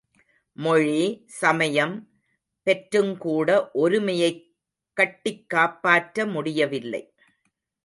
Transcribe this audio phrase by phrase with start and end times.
[0.57, 1.23] மொழி,
[1.27, 2.09] சமயம்
[2.67, 3.69] பெற்றுங்கூட
[3.73, 4.55] ஒருமையைக்
[4.93, 7.13] கட்டிக் காப்பாற்ற முடியவில்லை.